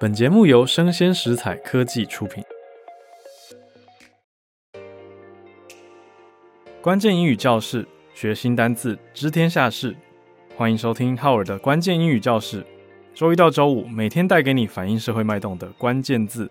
[0.00, 2.42] 本节目由生鲜食材科技出品。
[6.82, 9.94] 关键英语教室，学新单字，知天下事。
[10.56, 12.66] 欢迎收听浩尔的关键英语教室。
[13.14, 16.50] 周一到周五，每天带给你反映社会脉动的关键字。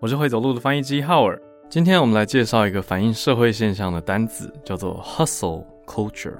[0.00, 1.38] 我是会走路的翻译机浩尔。
[1.68, 6.38] 今天我们来介绍一个反映社会现象的单词，叫做 hustle culture。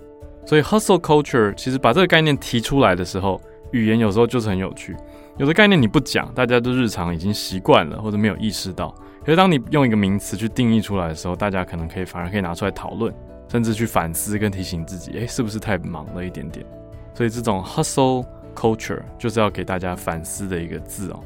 [0.44, 4.94] 所以，hustle culture 其实把这个概念提出来的时候，语言有时候就是很有趣。
[5.38, 8.94] 有的概念你不讲，大家都日常已经习惯了，或者没有意识到。
[9.24, 13.10] 可是，当你用一个名词去定义出来的时候，大家可能可以反而可以拿出来讨论，
[13.48, 16.66] 甚至去反思跟提醒自己：诶，是不是太忙了一点点？
[17.14, 21.20] 所以这种 hustle culture 就是要给大家反思的一个字哦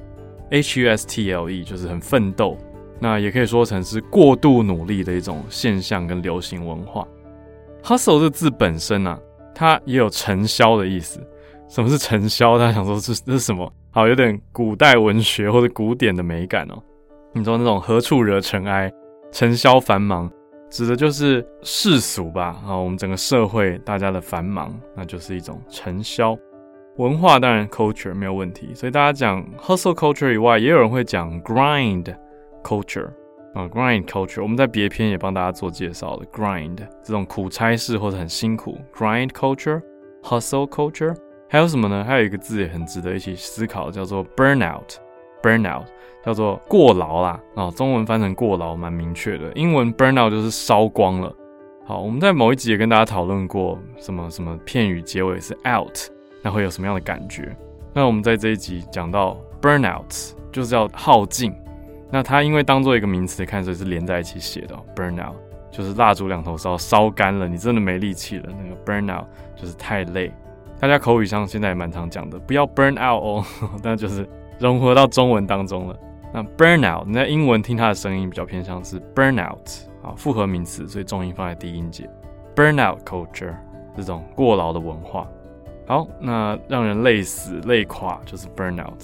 [0.50, 2.56] ，H U S T L E 就是很奋斗，
[2.98, 7.06] 那也可以说成是过度努力的一种现象跟流行文化。
[7.82, 9.18] hustle 这字本身啊，
[9.54, 11.20] 它也有尘嚣的意思。
[11.68, 12.58] 什么是尘嚣？
[12.58, 13.72] 大家想说是这是什么？
[13.90, 16.82] 好，有点古代文学或者古典的美感哦。
[17.32, 18.92] 你说那种何处惹尘埃，
[19.32, 20.30] 尘嚣繁忙。
[20.68, 26.36] 指的就是世俗吧，啊，我们整个社会大家的繁忙，那就是一种尘嚣。
[26.96, 32.12] 文化当然 culture 没有问题，所以大家讲 hustle culture 以外，也有人会讲 grind
[32.66, 33.06] culture
[33.54, 34.42] 啊，grind culture。
[34.42, 41.14] 我们在别篇也帮大家做介绍了，grind 这种苦差事或者很辛苦，grind culture，hustle culture，
[41.48, 42.02] 还有什么呢？
[42.04, 44.96] 还有一个字也很值得一起思考，叫做 burnout。
[45.42, 45.84] burnout
[46.24, 51.32] 叫做过劳啦，啊，中文翻成过劳蛮明确的，英文 burnout 就是烧光了。
[51.84, 55.96] 好，我们在某一集也跟大家讨论过，什么什么片语结尾是 out，
[56.42, 57.56] 那会有什么样的感觉？
[57.94, 61.54] 那我们在这一集讲到 burnout 就是要耗尽，
[62.10, 64.76] 那它因为当做一个名词看，所以是连在一起写的。
[64.94, 65.34] burnout
[65.70, 68.48] 就是蜡烛两头烧，烧干了，你真的没力气了。
[68.48, 69.24] 那个 burnout
[69.54, 70.32] 就是太累，
[70.78, 73.44] 大家口语上现在也蛮常讲的，不要 burn out 哦，
[73.82, 74.28] 那就是。
[74.58, 75.94] 融合到中文当中了。
[76.32, 82.08] 那 burnout，你在英文听它的声音比较偏向是 burnout 啊，复合名词，所以重音放在低音节。
[82.54, 83.54] burnout culture
[83.94, 85.28] 这种过劳的文化，
[85.86, 88.94] 好，那让人累死累垮就是 burnout，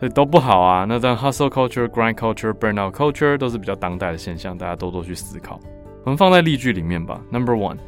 [0.00, 0.84] 所以都不好啊。
[0.84, 5.58] 那这样 hustle culture、grind culture、burnout culture 都是比较当代的现象，大家多多去思考。
[6.04, 7.20] 我们放在例句里面吧。
[7.30, 7.78] Number one,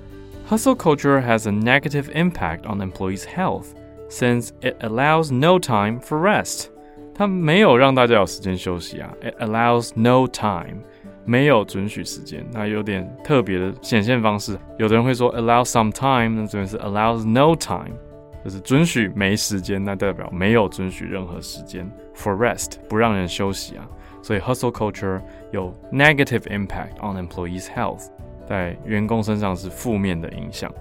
[0.48, 3.66] hustle culture has a negative impact on employees' health
[4.09, 6.66] since it allows no time for rest.
[7.14, 10.78] 它没有让大家有时间休息啊，it allows no time，
[11.25, 14.56] 没有准许时间，那有点特别的显现方式。
[14.78, 17.97] 有的人会说 allow some time，那这边是 allows no time，
[18.44, 23.89] 就是准许没时间，那代表没有准许任何时间 for rest，不让人休息啊。
[24.22, 25.21] 所以 hustle culture
[25.53, 28.09] 有 negative impact on employees' health，
[28.48, 30.72] 在员工身上是负面的影响。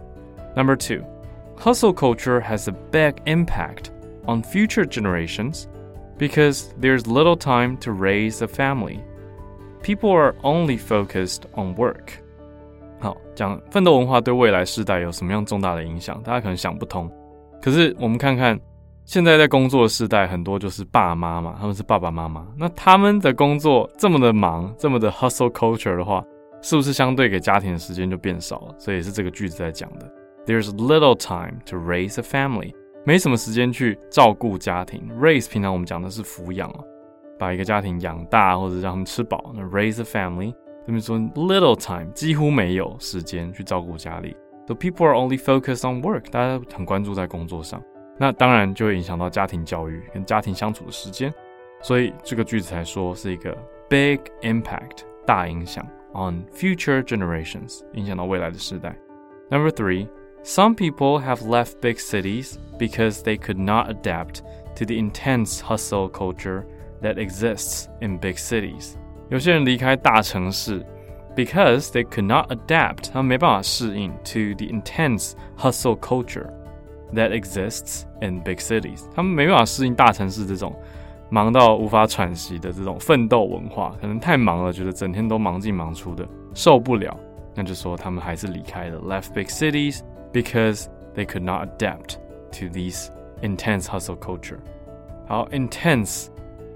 [0.55, 3.89] Number two，hustle culture has a big impact
[4.25, 9.01] on future generations。Because there's little time to raise a family,
[9.83, 12.09] people are only focused on work.
[12.99, 16.19] 好，讲奋斗文化对未来世代有什么样重大的影响？
[16.23, 17.07] 大家可能想不通。
[17.62, 18.58] 可是我们看看
[19.04, 22.46] 现在在工作的世代，很多就是爸妈嘛，他们是爸爸妈妈。
[22.58, 26.24] 那他们的工作这么的忙，这么的 hustle culture 的话，
[26.60, 28.74] 是不是相对给家庭的时间就变少了？
[28.78, 30.12] 所以是这个句子在讲的。
[30.44, 32.74] There's little time to raise a family.
[33.04, 35.08] 没什么时间去照顾家庭。
[35.20, 36.84] Raise 平常我们讲的是抚养哦，
[37.38, 39.52] 把一个家庭养大或者让他们吃饱。
[39.54, 40.52] 那 raise a family，
[40.86, 44.36] 这边说 little time，几乎没有时间去照顾家里。
[44.67, 47.81] So people are only focused on work，大家很关注在工作上，
[48.17, 51.33] 那当然就会影响到家庭教育跟家庭相处的时间。
[51.81, 53.57] 所以这个句子才说是一个
[53.89, 58.95] big impact，大影响 on future generations，影响到未来的世代。
[59.49, 64.43] Number three。Some people have left big cities because they could not adapt
[64.77, 66.63] to the intense hustle culture
[67.01, 68.93] that exists in big cities.
[69.29, 70.85] 有些人离开大城市
[71.35, 76.47] ，because they could not adapt，他们没办法适应 to the intense hustle culture
[77.13, 79.03] that exists in big cities。
[79.15, 80.75] 他们没办法适应大城市这种
[81.29, 87.17] 忙到无法喘息的这种奋斗文化，可能太忙了，觉得整天都忙进忙出的，受不了。
[87.55, 92.17] 那就说他们还是离开了，left big cities。Because they could not adapt
[92.59, 93.07] to these
[93.41, 94.57] intense hustle culture。
[95.25, 96.27] 好，intense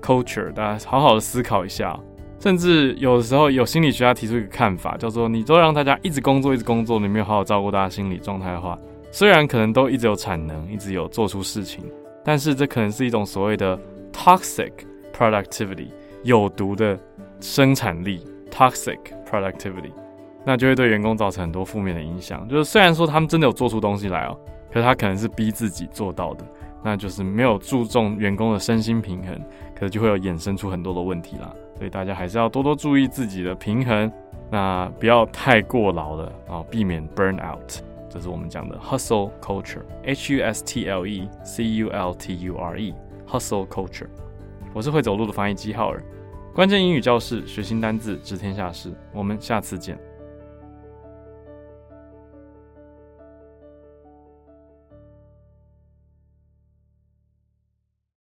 [0.02, 2.00] culture，大家好好的思考一下。
[2.39, 8.79] 甚至有的时候有心理学家提出一个看法，叫做你都让大家一直工作，一直工作，你没有好好照顾大家心理状态的话，
[9.11, 11.85] 虽然可能都一直有产能，一直有做出事情，
[12.25, 13.79] 但是这可能是一种所谓的
[14.13, 14.71] toxic
[15.17, 15.89] productivity，
[16.23, 16.99] 有毒的
[17.41, 18.99] 生产力，toxic
[19.29, 19.91] productivity。
[20.45, 22.49] 那就会对员工造成很多负面的影响。
[22.49, 24.39] 就是虽然说他们真的有做出东西来哦，
[24.73, 26.45] 可是他可能是逼自己做到的，
[26.85, 29.35] 那就是没有注重员工的身心平衡，
[29.75, 31.53] 可能就会有衍生出很多的问题啦。
[31.77, 34.11] 所以大家还是要多多注意自己的平衡，
[34.51, 37.81] 那不要太过劳了啊，避免 burn out。
[38.09, 44.09] 这是我们讲的 hustle culture，H U S T L E C U L T U R E，hustle culture。
[44.73, 46.03] 我是会走路的翻译机浩尔，
[46.55, 48.91] 关键英语教室，学新单字，知天下事。
[49.13, 49.99] 我们下次见。